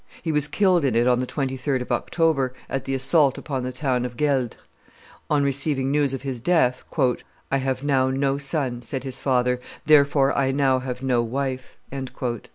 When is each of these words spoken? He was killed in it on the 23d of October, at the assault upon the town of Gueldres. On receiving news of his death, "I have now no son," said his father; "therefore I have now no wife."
He 0.23 0.31
was 0.31 0.47
killed 0.47 0.83
in 0.83 0.95
it 0.95 1.07
on 1.07 1.19
the 1.19 1.27
23d 1.27 1.79
of 1.79 1.91
October, 1.91 2.55
at 2.67 2.85
the 2.85 2.95
assault 2.95 3.37
upon 3.37 3.61
the 3.61 3.71
town 3.71 4.03
of 4.03 4.17
Gueldres. 4.17 4.57
On 5.29 5.43
receiving 5.43 5.91
news 5.91 6.11
of 6.11 6.23
his 6.23 6.39
death, 6.39 6.83
"I 7.51 7.57
have 7.57 7.83
now 7.83 8.09
no 8.09 8.39
son," 8.39 8.81
said 8.81 9.03
his 9.03 9.19
father; 9.19 9.59
"therefore 9.85 10.35
I 10.35 10.45
have 10.47 10.55
now 11.03 11.03
no 11.03 11.21
wife." 11.21 11.77